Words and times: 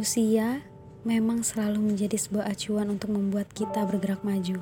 Usia 0.00 0.64
memang 1.04 1.44
selalu 1.44 1.92
menjadi 1.92 2.16
sebuah 2.16 2.48
acuan 2.48 2.88
untuk 2.88 3.12
membuat 3.12 3.52
kita 3.52 3.84
bergerak 3.84 4.24
maju. 4.24 4.56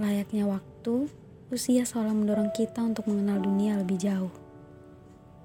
Layaknya 0.00 0.48
waktu, 0.48 1.04
usia 1.52 1.84
selalu 1.84 2.24
mendorong 2.24 2.48
kita 2.56 2.80
untuk 2.80 3.04
mengenal 3.12 3.44
dunia 3.44 3.76
lebih 3.76 4.00
jauh. 4.00 4.32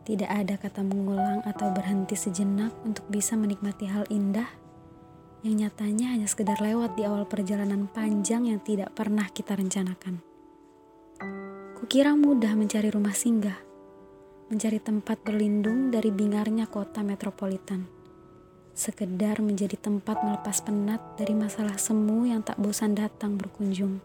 Tidak 0.07 0.23
ada 0.23 0.55
kata 0.55 0.88
mengulang 0.88 1.43
atau 1.43 1.67
berhenti 1.75 2.16
sejenak 2.16 2.71
untuk 2.88 3.03
bisa 3.11 3.35
menikmati 3.35 3.91
hal 3.91 4.07
indah 4.07 4.48
yang 5.44 5.67
nyatanya 5.67 6.16
hanya 6.16 6.31
sekedar 6.31 6.63
lewat 6.63 6.95
di 6.95 7.03
awal 7.03 7.27
perjalanan 7.27 7.91
panjang 7.91 8.48
yang 8.48 8.63
tidak 8.63 8.95
pernah 8.95 9.27
kita 9.27 9.52
rencanakan. 9.52 10.23
Kukira 11.76 12.16
mudah 12.16 12.55
mencari 12.55 12.88
rumah 12.88 13.12
singgah, 13.12 13.59
mencari 14.45 14.77
tempat 14.77 15.26
berlindung 15.26 15.90
dari 15.90 16.13
bingarnya 16.13 16.70
kota 16.70 17.02
metropolitan. 17.02 17.90
Sekedar 18.77 19.41
menjadi 19.41 19.73
tempat 19.73 20.22
melepas 20.22 20.62
penat 20.62 21.02
dari 21.17 21.34
masalah 21.34 21.81
semu 21.81 22.30
yang 22.30 22.45
tak 22.45 22.62
bosan 22.62 22.94
datang 22.94 23.41
berkunjung. 23.41 23.98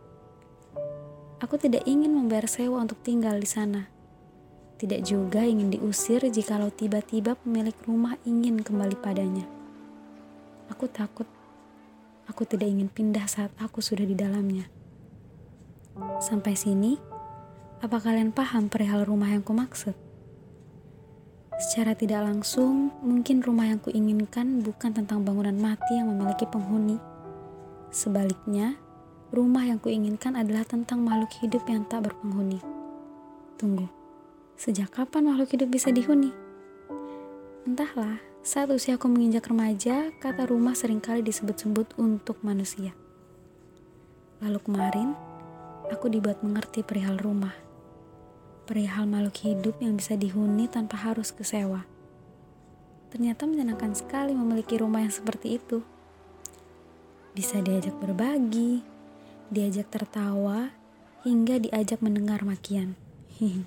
Aku 1.44 1.60
tidak 1.60 1.84
ingin 1.84 2.16
membayar 2.16 2.48
sewa 2.48 2.80
untuk 2.80 3.04
tinggal 3.04 3.36
di 3.36 3.48
sana. 3.48 3.84
Tidak 4.80 5.04
juga 5.04 5.44
ingin 5.44 5.76
diusir 5.76 6.24
jikalau 6.24 6.72
tiba-tiba 6.72 7.36
pemilik 7.36 7.76
rumah 7.84 8.16
ingin 8.24 8.64
kembali 8.64 8.96
padanya. 8.96 9.44
Aku 10.72 10.88
takut. 10.88 11.28
Aku 12.32 12.48
tidak 12.48 12.70
ingin 12.70 12.88
pindah 12.88 13.28
saat 13.28 13.52
aku 13.60 13.84
sudah 13.84 14.08
di 14.08 14.16
dalamnya. 14.16 14.64
Sampai 16.22 16.56
sini, 16.56 16.96
apa 17.84 18.00
kalian 18.00 18.32
paham 18.32 18.72
perihal 18.72 19.04
rumah 19.04 19.28
yang 19.28 19.44
kumaksud? 19.44 20.09
Secara 21.60 21.92
tidak 21.92 22.24
langsung, 22.24 22.88
mungkin 23.04 23.44
rumah 23.44 23.68
yang 23.68 23.76
kuinginkan 23.84 24.64
bukan 24.64 24.96
tentang 24.96 25.20
bangunan 25.20 25.52
mati 25.52 25.92
yang 26.00 26.08
memiliki 26.08 26.48
penghuni. 26.48 26.96
Sebaliknya, 27.92 28.80
rumah 29.28 29.68
yang 29.68 29.76
kuinginkan 29.76 30.40
adalah 30.40 30.64
tentang 30.64 31.04
makhluk 31.04 31.28
hidup 31.44 31.60
yang 31.68 31.84
tak 31.84 32.08
berpenghuni. 32.08 32.64
Tunggu, 33.60 33.84
sejak 34.56 34.88
kapan 34.88 35.28
makhluk 35.28 35.52
hidup 35.52 35.68
bisa 35.68 35.92
dihuni? 35.92 36.32
Entahlah, 37.68 38.24
saat 38.40 38.72
usiaku 38.72 39.12
menginjak 39.12 39.44
remaja, 39.52 40.16
kata 40.16 40.48
rumah 40.48 40.72
sering 40.72 41.04
kali 41.04 41.20
disebut-sebut 41.20 41.92
untuk 42.00 42.40
manusia. 42.40 42.96
Lalu 44.40 44.64
kemarin, 44.64 45.12
aku 45.92 46.08
dibuat 46.08 46.40
mengerti 46.40 46.80
perihal 46.80 47.20
rumah 47.20 47.52
perihal 48.70 49.02
makhluk 49.02 49.42
hidup 49.42 49.82
yang 49.82 49.98
bisa 49.98 50.14
dihuni 50.14 50.70
tanpa 50.70 50.94
harus 50.94 51.34
kesewa. 51.34 51.82
Ternyata 53.10 53.42
menyenangkan 53.50 53.98
sekali 53.98 54.30
memiliki 54.30 54.78
rumah 54.78 55.02
yang 55.02 55.10
seperti 55.10 55.58
itu. 55.58 55.82
Bisa 57.34 57.58
diajak 57.58 57.98
berbagi, 57.98 58.86
diajak 59.50 59.90
tertawa, 59.90 60.70
hingga 61.26 61.58
diajak 61.58 61.98
mendengar 61.98 62.46
makian. 62.46 62.94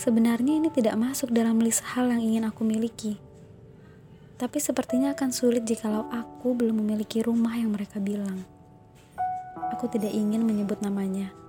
Sebenarnya 0.00 0.56
ini 0.56 0.72
tidak 0.72 0.96
masuk 0.96 1.28
dalam 1.28 1.60
list 1.60 1.84
hal 1.92 2.08
yang 2.08 2.24
ingin 2.24 2.48
aku 2.48 2.64
miliki. 2.64 3.20
Tapi 4.40 4.56
sepertinya 4.64 5.12
akan 5.12 5.28
sulit 5.28 5.68
jikalau 5.68 6.08
aku 6.08 6.56
belum 6.56 6.80
memiliki 6.80 7.20
rumah 7.20 7.52
yang 7.52 7.76
mereka 7.76 8.00
bilang. 8.00 8.48
Aku 9.76 9.92
tidak 9.92 10.16
ingin 10.16 10.40
menyebut 10.40 10.80
namanya 10.80 11.42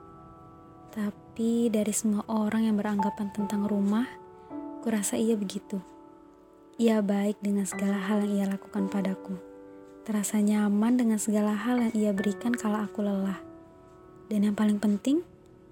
tapi 0.93 1.22
dari 1.33 1.89
semua 1.89 2.21
orang 2.29 2.69
yang 2.69 2.77
beranggapan 2.77 3.33
tentang 3.33 3.65
rumah, 3.65 4.05
kurasa 4.85 5.17
ia 5.17 5.33
begitu. 5.33 5.81
Ia 6.77 7.01
baik 7.01 7.41
dengan 7.41 7.65
segala 7.65 7.97
hal 7.97 8.21
yang 8.21 8.33
ia 8.37 8.45
lakukan 8.53 8.85
padaku. 8.85 9.33
Terasa 10.05 10.37
nyaman 10.37 10.93
dengan 10.93 11.17
segala 11.17 11.57
hal 11.57 11.89
yang 11.89 11.93
ia 11.97 12.11
berikan 12.13 12.53
kalau 12.53 12.85
aku 12.85 13.01
lelah. 13.01 13.41
Dan 14.29 14.45
yang 14.45 14.53
paling 14.53 14.77
penting, 14.77 15.25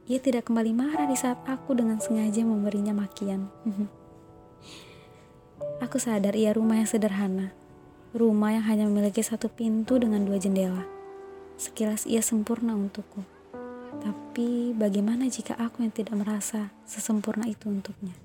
ia 0.09 0.17
tidak 0.17 0.49
kembali 0.49 0.73
marah 0.73 1.05
di 1.05 1.13
saat 1.13 1.37
aku 1.45 1.77
dengan 1.77 2.01
sengaja 2.01 2.41
memberinya 2.41 2.97
makian. 2.97 3.45
aku 5.85 6.01
sadar 6.01 6.33
ia 6.33 6.57
rumah 6.57 6.81
yang 6.81 6.89
sederhana. 6.89 7.53
Rumah 8.17 8.57
yang 8.57 8.65
hanya 8.65 8.85
memiliki 8.89 9.21
satu 9.21 9.45
pintu 9.45 10.01
dengan 10.01 10.25
dua 10.25 10.41
jendela. 10.41 10.89
Sekilas 11.61 12.09
ia 12.09 12.25
sempurna 12.25 12.73
untukku. 12.73 13.40
Tapi 14.01 14.73
bagaimana 14.73 15.29
jika 15.29 15.53
aku 15.61 15.85
yang 15.85 15.93
tidak 15.93 16.17
merasa 16.17 16.73
sesempurna 16.89 17.45
itu 17.45 17.69
untuknya? 17.69 18.17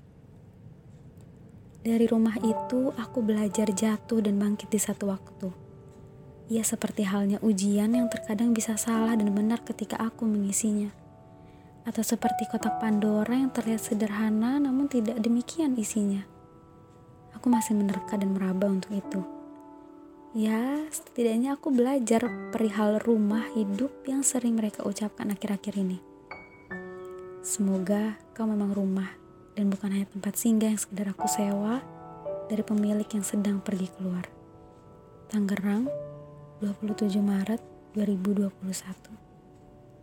Dari 1.85 2.03
rumah 2.09 2.35
itu 2.41 2.91
aku 2.97 3.21
belajar 3.21 3.69
jatuh 3.69 4.19
dan 4.19 4.41
bangkit 4.41 4.67
di 4.67 4.81
satu 4.81 5.07
waktu. 5.13 5.47
Ia 6.49 6.65
seperti 6.65 7.05
halnya 7.05 7.37
ujian 7.45 7.93
yang 7.93 8.09
terkadang 8.09 8.51
bisa 8.51 8.73
salah 8.75 9.13
dan 9.13 9.29
benar 9.31 9.61
ketika 9.61 10.01
aku 10.01 10.25
mengisinya. 10.25 10.89
Atau 11.87 12.03
seperti 12.03 12.49
kotak 12.51 12.81
Pandora 12.83 13.37
yang 13.37 13.53
terlihat 13.53 13.79
sederhana 13.79 14.59
namun 14.59 14.91
tidak 14.91 15.21
demikian 15.21 15.77
isinya. 15.79 16.25
Aku 17.37 17.47
masih 17.47 17.77
menerka 17.77 18.17
dan 18.17 18.33
meraba 18.35 18.67
untuk 18.67 18.91
itu. 18.91 19.36
Ya, 20.37 20.85
setidaknya 20.93 21.57
aku 21.57 21.73
belajar 21.73 22.21
perihal 22.53 23.01
rumah 23.01 23.41
hidup 23.57 23.89
yang 24.05 24.21
sering 24.21 24.53
mereka 24.53 24.85
ucapkan 24.85 25.33
akhir-akhir 25.33 25.81
ini. 25.81 25.97
Semoga 27.41 28.21
kau 28.37 28.45
memang 28.45 28.69
rumah 28.69 29.09
dan 29.57 29.73
bukan 29.73 29.97
hanya 29.97 30.05
tempat 30.05 30.37
singgah 30.37 30.69
yang 30.69 30.77
sekedar 30.77 31.09
aku 31.09 31.25
sewa 31.25 31.81
dari 32.53 32.61
pemilik 32.61 33.09
yang 33.09 33.25
sedang 33.25 33.65
pergi 33.65 33.89
keluar. 33.97 34.29
Tangerang, 35.33 35.89
27 36.61 37.17
Maret 37.17 37.61
2021. 37.97 38.53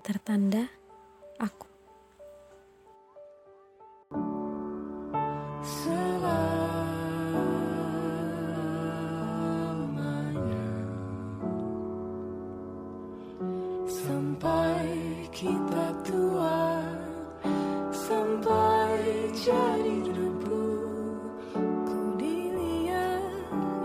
Tertanda 0.02 0.66
aku. 1.38 1.73
Kita 15.30 15.86
tua 16.02 16.82
sampai 17.94 19.30
jadi 19.30 19.96
debu 20.10 20.66
ku 21.86 21.98
dilihat 22.18 23.30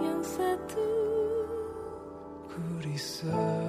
yang 0.01 0.21
satu 0.25 0.89
ku 2.49 2.61
risau 2.81 3.68